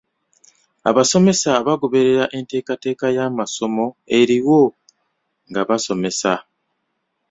[0.89, 3.85] Abasomesa bagoberera enteekateeka y'amasomo
[4.19, 4.59] eriwo
[5.49, 6.33] nga basomesa.